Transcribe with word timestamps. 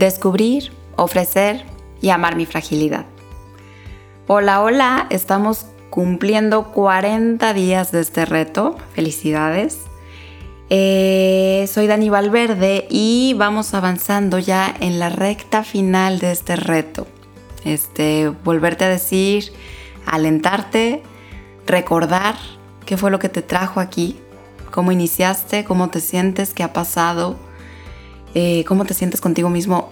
descubrir, 0.00 0.72
ofrecer 0.96 1.64
y 2.00 2.08
amar 2.08 2.34
mi 2.34 2.46
fragilidad. 2.46 3.04
Hola, 4.26 4.62
hola, 4.62 5.06
estamos 5.10 5.66
cumpliendo 5.90 6.72
40 6.72 7.52
días 7.52 7.92
de 7.92 8.00
este 8.00 8.24
reto. 8.24 8.76
Felicidades. 8.94 9.78
Eh, 10.70 11.68
soy 11.70 11.86
Dani 11.86 12.08
Valverde 12.08 12.86
y 12.88 13.34
vamos 13.36 13.74
avanzando 13.74 14.38
ya 14.38 14.74
en 14.80 14.98
la 14.98 15.10
recta 15.10 15.64
final 15.64 16.18
de 16.18 16.32
este 16.32 16.56
reto. 16.56 17.06
Este, 17.64 18.28
volverte 18.28 18.84
a 18.84 18.88
decir, 18.88 19.52
alentarte, 20.06 21.02
recordar 21.66 22.36
qué 22.86 22.96
fue 22.96 23.10
lo 23.10 23.18
que 23.18 23.28
te 23.28 23.42
trajo 23.42 23.80
aquí, 23.80 24.16
cómo 24.70 24.92
iniciaste, 24.92 25.64
cómo 25.64 25.90
te 25.90 26.00
sientes, 26.00 26.54
qué 26.54 26.62
ha 26.62 26.72
pasado, 26.72 27.36
eh, 28.34 28.64
cómo 28.66 28.84
te 28.84 28.94
sientes 28.94 29.20
contigo 29.20 29.50
mismo 29.50 29.90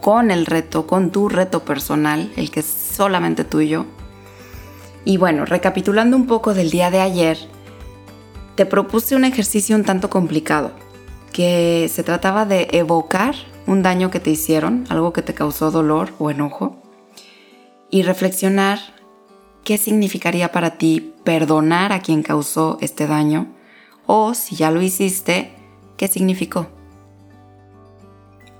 con 0.00 0.30
el 0.30 0.46
reto, 0.46 0.86
con 0.86 1.10
tu 1.10 1.28
reto 1.28 1.64
personal, 1.64 2.32
el 2.36 2.50
que 2.50 2.60
es 2.60 2.66
solamente 2.66 3.44
tuyo. 3.44 3.86
Y 5.04 5.16
bueno, 5.16 5.44
recapitulando 5.44 6.16
un 6.16 6.26
poco 6.26 6.54
del 6.54 6.70
día 6.70 6.90
de 6.90 7.00
ayer, 7.00 7.38
te 8.54 8.66
propuse 8.66 9.16
un 9.16 9.24
ejercicio 9.24 9.76
un 9.76 9.84
tanto 9.84 10.10
complicado, 10.10 10.72
que 11.32 11.90
se 11.92 12.02
trataba 12.02 12.44
de 12.44 12.68
evocar 12.72 13.34
un 13.66 13.82
daño 13.82 14.10
que 14.10 14.20
te 14.20 14.30
hicieron, 14.30 14.84
algo 14.88 15.12
que 15.12 15.22
te 15.22 15.34
causó 15.34 15.70
dolor 15.70 16.12
o 16.18 16.30
enojo, 16.30 16.82
y 17.90 18.02
reflexionar 18.02 18.78
qué 19.64 19.78
significaría 19.78 20.52
para 20.52 20.78
ti 20.78 21.14
perdonar 21.24 21.92
a 21.92 22.00
quien 22.00 22.22
causó 22.22 22.78
este 22.80 23.06
daño, 23.06 23.46
o 24.06 24.34
si 24.34 24.56
ya 24.56 24.70
lo 24.70 24.82
hiciste, 24.82 25.52
qué 25.96 26.08
significó. 26.08 26.77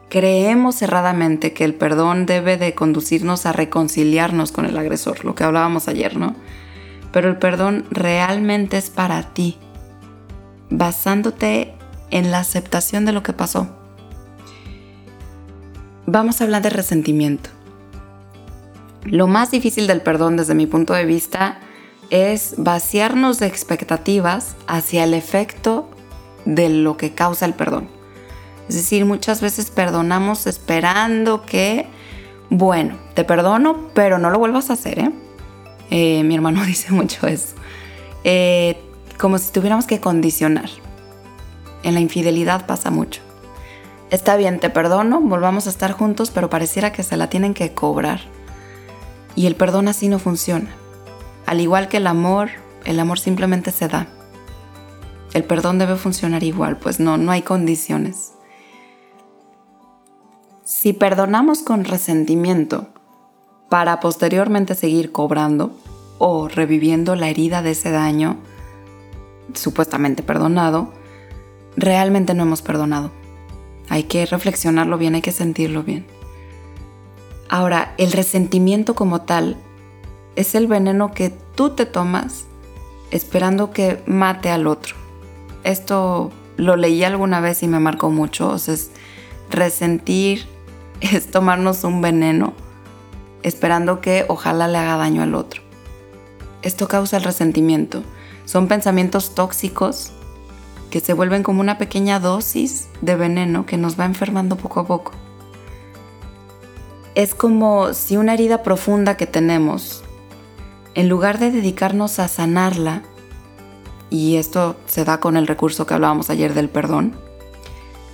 Creemos 0.08 0.76
cerradamente 0.76 1.52
que 1.52 1.64
el 1.64 1.74
perdón 1.74 2.24
debe 2.24 2.56
de 2.56 2.74
conducirnos 2.74 3.44
a 3.44 3.52
reconciliarnos 3.52 4.52
con 4.52 4.64
el 4.64 4.78
agresor, 4.78 5.24
lo 5.24 5.34
que 5.34 5.44
hablábamos 5.44 5.86
ayer, 5.86 6.16
¿no? 6.16 6.34
Pero 7.12 7.28
el 7.28 7.36
perdón 7.36 7.84
realmente 7.90 8.78
es 8.78 8.88
para 8.88 9.34
ti, 9.34 9.58
basándote 10.70 11.74
en 12.10 12.30
la 12.30 12.38
aceptación 12.38 13.04
de 13.04 13.12
lo 13.12 13.22
que 13.22 13.34
pasó. 13.34 13.68
Vamos 16.06 16.40
a 16.40 16.44
hablar 16.44 16.62
de 16.62 16.70
resentimiento. 16.70 17.50
Lo 19.04 19.26
más 19.26 19.50
difícil 19.50 19.86
del 19.86 20.00
perdón 20.00 20.38
desde 20.38 20.54
mi 20.54 20.66
punto 20.66 20.94
de 20.94 21.04
vista 21.04 21.60
es 22.08 22.54
vaciarnos 22.56 23.38
de 23.38 23.46
expectativas 23.46 24.56
hacia 24.66 25.04
el 25.04 25.12
efecto 25.12 25.90
de 26.46 26.70
lo 26.70 26.96
que 26.96 27.12
causa 27.12 27.44
el 27.44 27.52
perdón. 27.52 27.97
Es 28.68 28.74
decir, 28.74 29.04
muchas 29.04 29.40
veces 29.40 29.70
perdonamos 29.70 30.46
esperando 30.46 31.46
que, 31.46 31.86
bueno, 32.50 32.96
te 33.14 33.24
perdono, 33.24 33.88
pero 33.94 34.18
no 34.18 34.30
lo 34.30 34.38
vuelvas 34.38 34.70
a 34.70 34.74
hacer, 34.74 34.98
¿eh? 34.98 35.10
eh 35.90 36.22
mi 36.24 36.34
hermano 36.34 36.64
dice 36.66 36.92
mucho 36.92 37.26
eso. 37.26 37.54
Eh, 38.24 38.80
como 39.18 39.38
si 39.38 39.52
tuviéramos 39.52 39.86
que 39.86 40.00
condicionar. 40.00 40.68
En 41.82 41.94
la 41.94 42.00
infidelidad 42.00 42.66
pasa 42.66 42.90
mucho. 42.90 43.22
Está 44.10 44.36
bien, 44.36 44.58
te 44.58 44.70
perdono, 44.70 45.20
volvamos 45.20 45.66
a 45.66 45.70
estar 45.70 45.92
juntos, 45.92 46.30
pero 46.30 46.50
pareciera 46.50 46.92
que 46.92 47.02
se 47.02 47.16
la 47.16 47.28
tienen 47.28 47.54
que 47.54 47.72
cobrar. 47.72 48.20
Y 49.34 49.46
el 49.46 49.54
perdón 49.54 49.88
así 49.88 50.08
no 50.08 50.18
funciona. 50.18 50.70
Al 51.46 51.60
igual 51.60 51.88
que 51.88 51.98
el 51.98 52.06
amor, 52.06 52.50
el 52.84 53.00
amor 53.00 53.18
simplemente 53.18 53.70
se 53.70 53.88
da. 53.88 54.08
El 55.34 55.44
perdón 55.44 55.78
debe 55.78 55.96
funcionar 55.96 56.42
igual, 56.42 56.78
pues 56.78 57.00
no, 57.00 57.16
no 57.16 57.32
hay 57.32 57.42
condiciones. 57.42 58.32
Si 60.68 60.92
perdonamos 60.92 61.60
con 61.62 61.84
resentimiento 61.86 62.88
para 63.70 64.00
posteriormente 64.00 64.74
seguir 64.74 65.12
cobrando 65.12 65.74
o 66.18 66.46
reviviendo 66.46 67.16
la 67.16 67.30
herida 67.30 67.62
de 67.62 67.70
ese 67.70 67.90
daño 67.90 68.36
supuestamente 69.54 70.22
perdonado, 70.22 70.92
realmente 71.74 72.34
no 72.34 72.42
hemos 72.42 72.60
perdonado. 72.60 73.10
Hay 73.88 74.02
que 74.02 74.26
reflexionarlo 74.26 74.98
bien, 74.98 75.14
hay 75.14 75.22
que 75.22 75.32
sentirlo 75.32 75.84
bien. 75.84 76.06
Ahora, 77.48 77.94
el 77.96 78.12
resentimiento 78.12 78.94
como 78.94 79.22
tal 79.22 79.56
es 80.36 80.54
el 80.54 80.66
veneno 80.66 81.12
que 81.12 81.30
tú 81.54 81.70
te 81.70 81.86
tomas 81.86 82.44
esperando 83.10 83.70
que 83.70 84.02
mate 84.04 84.50
al 84.50 84.66
otro. 84.66 84.96
Esto 85.64 86.30
lo 86.58 86.76
leí 86.76 87.04
alguna 87.04 87.40
vez 87.40 87.62
y 87.62 87.68
me 87.68 87.80
marcó 87.80 88.10
mucho. 88.10 88.50
O 88.50 88.58
sea, 88.58 88.74
es 88.74 88.90
resentir 89.48 90.57
es 91.00 91.30
tomarnos 91.30 91.84
un 91.84 92.00
veneno 92.00 92.54
esperando 93.42 94.00
que 94.00 94.24
ojalá 94.28 94.68
le 94.68 94.78
haga 94.78 94.96
daño 94.96 95.22
al 95.22 95.34
otro. 95.34 95.62
Esto 96.62 96.88
causa 96.88 97.16
el 97.16 97.22
resentimiento. 97.22 98.02
Son 98.44 98.66
pensamientos 98.66 99.34
tóxicos 99.34 100.12
que 100.90 101.00
se 101.00 101.12
vuelven 101.12 101.42
como 101.42 101.60
una 101.60 101.78
pequeña 101.78 102.18
dosis 102.18 102.88
de 103.00 103.14
veneno 103.14 103.66
que 103.66 103.76
nos 103.76 103.98
va 103.98 104.06
enfermando 104.06 104.56
poco 104.56 104.80
a 104.80 104.86
poco. 104.86 105.12
Es 107.14 107.34
como 107.34 107.92
si 107.94 108.16
una 108.16 108.34
herida 108.34 108.62
profunda 108.62 109.16
que 109.16 109.26
tenemos, 109.26 110.02
en 110.94 111.08
lugar 111.08 111.38
de 111.38 111.50
dedicarnos 111.50 112.18
a 112.18 112.28
sanarla, 112.28 113.02
y 114.10 114.36
esto 114.36 114.76
se 114.86 115.04
da 115.04 115.20
con 115.20 115.36
el 115.36 115.46
recurso 115.46 115.86
que 115.86 115.94
hablábamos 115.94 116.30
ayer 116.30 116.54
del 116.54 116.68
perdón, 116.68 117.14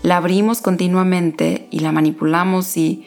la 0.04 0.18
abrimos 0.18 0.60
continuamente 0.60 1.66
y 1.70 1.78
la 1.78 1.90
manipulamos 1.90 2.76
y, 2.76 3.06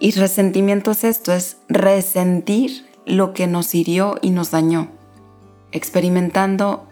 y 0.00 0.10
resentimiento 0.10 0.90
es 0.90 1.04
esto, 1.04 1.32
es 1.32 1.58
resentir 1.68 2.84
lo 3.06 3.32
que 3.34 3.46
nos 3.46 3.72
hirió 3.76 4.18
y 4.20 4.30
nos 4.30 4.50
dañó, 4.50 4.88
experimentando 5.70 6.88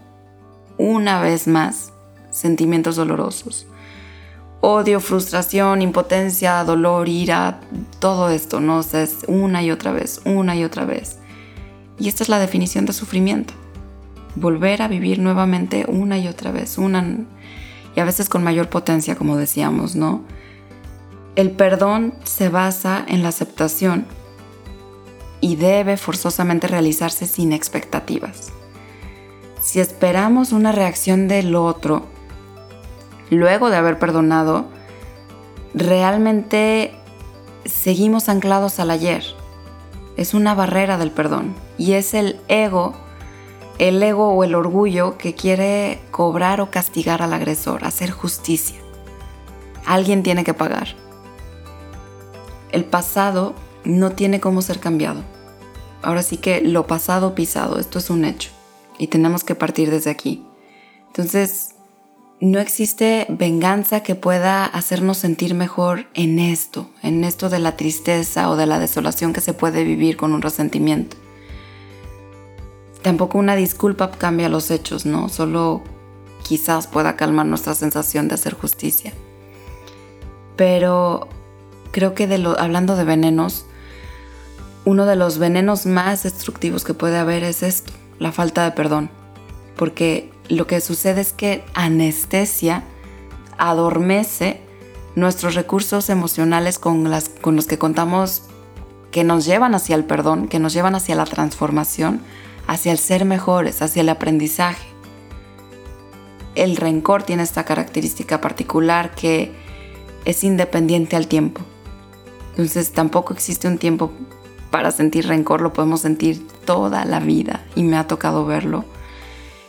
una 0.78 1.20
vez 1.20 1.48
más 1.48 1.92
sentimientos 2.30 2.94
dolorosos. 2.94 3.66
Odio, 4.60 5.00
frustración, 5.00 5.82
impotencia, 5.82 6.62
dolor, 6.62 7.08
ira, 7.08 7.58
todo 7.98 8.30
esto, 8.30 8.60
¿no? 8.60 8.78
es 8.78 9.24
una 9.26 9.64
y 9.64 9.72
otra 9.72 9.90
vez, 9.90 10.20
una 10.24 10.54
y 10.54 10.62
otra 10.62 10.84
vez. 10.84 11.18
Y 11.98 12.06
esta 12.06 12.22
es 12.22 12.28
la 12.28 12.38
definición 12.38 12.86
de 12.86 12.92
sufrimiento. 12.92 13.54
Volver 14.36 14.82
a 14.82 14.88
vivir 14.88 15.18
nuevamente 15.18 15.84
una 15.88 16.16
y 16.16 16.28
otra 16.28 16.52
vez, 16.52 16.78
una 16.78 17.26
y 17.94 18.00
a 18.00 18.04
veces 18.04 18.28
con 18.28 18.42
mayor 18.42 18.68
potencia, 18.68 19.16
como 19.16 19.36
decíamos, 19.36 19.96
¿no? 19.96 20.22
El 21.36 21.50
perdón 21.50 22.14
se 22.24 22.48
basa 22.48 23.04
en 23.06 23.22
la 23.22 23.30
aceptación 23.30 24.06
y 25.40 25.56
debe 25.56 25.96
forzosamente 25.96 26.68
realizarse 26.68 27.26
sin 27.26 27.52
expectativas. 27.52 28.52
Si 29.60 29.80
esperamos 29.80 30.52
una 30.52 30.72
reacción 30.72 31.28
del 31.28 31.54
otro 31.54 32.06
luego 33.30 33.70
de 33.70 33.76
haber 33.76 33.98
perdonado, 33.98 34.66
realmente 35.74 36.94
seguimos 37.64 38.28
anclados 38.28 38.78
al 38.78 38.90
ayer. 38.90 39.24
Es 40.16 40.34
una 40.34 40.54
barrera 40.54 40.98
del 40.98 41.10
perdón 41.10 41.54
y 41.78 41.92
es 41.92 42.12
el 42.12 42.38
ego 42.48 42.94
el 43.88 44.00
ego 44.00 44.28
o 44.28 44.44
el 44.44 44.54
orgullo 44.54 45.18
que 45.18 45.34
quiere 45.34 45.98
cobrar 46.12 46.60
o 46.60 46.70
castigar 46.70 47.20
al 47.20 47.32
agresor, 47.32 47.84
hacer 47.84 48.12
justicia. 48.12 48.76
Alguien 49.84 50.22
tiene 50.22 50.44
que 50.44 50.54
pagar. 50.54 50.94
El 52.70 52.84
pasado 52.84 53.56
no 53.82 54.12
tiene 54.12 54.38
cómo 54.38 54.62
ser 54.62 54.78
cambiado. 54.78 55.24
Ahora 56.00 56.22
sí 56.22 56.36
que 56.36 56.60
lo 56.60 56.86
pasado 56.86 57.34
pisado, 57.34 57.80
esto 57.80 57.98
es 57.98 58.08
un 58.08 58.24
hecho 58.24 58.50
y 58.98 59.08
tenemos 59.08 59.42
que 59.42 59.56
partir 59.56 59.90
desde 59.90 60.10
aquí. 60.10 60.46
Entonces, 61.08 61.74
no 62.40 62.60
existe 62.60 63.26
venganza 63.30 64.04
que 64.04 64.14
pueda 64.14 64.64
hacernos 64.64 65.18
sentir 65.18 65.54
mejor 65.54 66.06
en 66.14 66.38
esto, 66.38 66.88
en 67.02 67.24
esto 67.24 67.50
de 67.50 67.58
la 67.58 67.76
tristeza 67.76 68.48
o 68.48 68.54
de 68.54 68.66
la 68.66 68.78
desolación 68.78 69.32
que 69.32 69.40
se 69.40 69.54
puede 69.54 69.82
vivir 69.82 70.16
con 70.16 70.34
un 70.34 70.42
resentimiento 70.42 71.16
tampoco 73.02 73.38
una 73.38 73.56
disculpa 73.56 74.10
cambia 74.10 74.48
los 74.48 74.70
hechos, 74.70 75.06
¿no? 75.06 75.28
Solo 75.28 75.82
quizás 76.42 76.86
pueda 76.86 77.16
calmar 77.16 77.46
nuestra 77.46 77.74
sensación 77.74 78.28
de 78.28 78.34
hacer 78.34 78.54
justicia. 78.54 79.12
Pero 80.56 81.28
creo 81.90 82.14
que 82.14 82.24
hablando 82.58 82.96
de 82.96 83.04
venenos, 83.04 83.66
uno 84.84 85.06
de 85.06 85.16
los 85.16 85.38
venenos 85.38 85.86
más 85.86 86.24
destructivos 86.24 86.84
que 86.84 86.94
puede 86.94 87.18
haber 87.18 87.44
es 87.44 87.62
esto, 87.62 87.92
la 88.18 88.32
falta 88.32 88.64
de 88.64 88.72
perdón. 88.72 89.10
Porque 89.76 90.32
lo 90.48 90.66
que 90.66 90.80
sucede 90.80 91.20
es 91.20 91.32
que 91.32 91.64
anestesia, 91.74 92.84
adormece 93.58 94.60
nuestros 95.14 95.54
recursos 95.54 96.08
emocionales 96.10 96.78
con 96.78 97.10
los 97.10 97.66
que 97.66 97.78
contamos 97.78 98.44
que 99.10 99.24
nos 99.24 99.44
llevan 99.44 99.74
hacia 99.74 99.94
el 99.94 100.04
perdón, 100.04 100.48
que 100.48 100.58
nos 100.58 100.72
llevan 100.72 100.94
hacia 100.94 101.14
la 101.14 101.26
transformación, 101.26 102.22
hacia 102.66 102.92
el 102.92 102.98
ser 102.98 103.24
mejores, 103.24 103.82
hacia 103.82 104.00
el 104.00 104.08
aprendizaje. 104.08 104.86
El 106.54 106.76
rencor 106.76 107.22
tiene 107.22 107.42
esta 107.42 107.64
característica 107.64 108.40
particular 108.40 109.14
que 109.14 109.54
es 110.24 110.44
independiente 110.44 111.16
al 111.16 111.26
tiempo. 111.26 111.62
Entonces 112.50 112.92
tampoco 112.92 113.32
existe 113.32 113.68
un 113.68 113.78
tiempo 113.78 114.12
para 114.70 114.90
sentir 114.90 115.26
rencor, 115.26 115.60
lo 115.60 115.72
podemos 115.72 116.00
sentir 116.00 116.46
toda 116.64 117.04
la 117.04 117.20
vida 117.20 117.64
y 117.74 117.82
me 117.82 117.96
ha 117.96 118.06
tocado 118.06 118.44
verlo. 118.46 118.84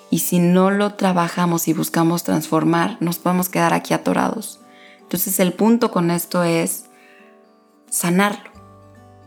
Y 0.10 0.20
si 0.20 0.40
no 0.40 0.70
lo 0.70 0.94
trabajamos 0.94 1.68
y 1.68 1.74
buscamos 1.74 2.24
transformar, 2.24 2.98
nos 3.00 3.18
podemos 3.18 3.50
quedar 3.50 3.74
aquí 3.74 3.94
atorados. 3.94 4.60
Entonces 5.02 5.40
el 5.40 5.54
punto 5.54 5.92
con 5.92 6.12
esto 6.12 6.44
es 6.44 6.86
sanarlo, 7.90 8.52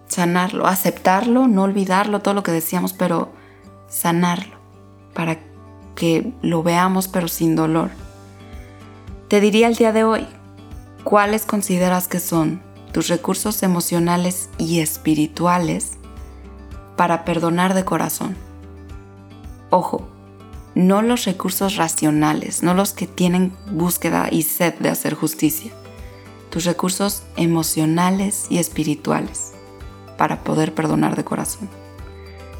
sanarlo, 0.06 0.66
aceptarlo, 0.66 1.48
no 1.48 1.62
olvidarlo, 1.64 2.20
todo 2.20 2.34
lo 2.34 2.42
que 2.42 2.52
decíamos, 2.52 2.92
pero 2.92 3.32
sanarlo 3.88 4.56
para 5.14 5.38
que 5.94 6.32
lo 6.42 6.62
veamos 6.62 7.08
pero 7.08 7.28
sin 7.28 7.56
dolor. 7.56 7.90
Te 9.28 9.40
diría 9.40 9.66
el 9.66 9.74
día 9.74 9.92
de 9.92 10.04
hoy, 10.04 10.26
¿cuáles 11.02 11.44
consideras 11.46 12.06
que 12.06 12.20
son 12.20 12.62
tus 12.92 13.08
recursos 13.08 13.62
emocionales 13.62 14.48
y 14.58 14.80
espirituales 14.80 15.92
para 16.96 17.24
perdonar 17.24 17.74
de 17.74 17.84
corazón? 17.84 18.36
Ojo, 19.70 20.06
no 20.76 21.02
los 21.02 21.24
recursos 21.24 21.76
racionales, 21.76 22.62
no 22.62 22.74
los 22.74 22.92
que 22.92 23.06
tienen 23.06 23.52
búsqueda 23.70 24.28
y 24.30 24.42
sed 24.42 24.74
de 24.74 24.90
hacer 24.90 25.14
justicia, 25.14 25.72
tus 26.50 26.64
recursos 26.64 27.22
emocionales 27.36 28.46
y 28.50 28.58
espirituales 28.58 29.52
para 30.18 30.44
poder 30.44 30.74
perdonar 30.74 31.16
de 31.16 31.24
corazón. 31.24 31.68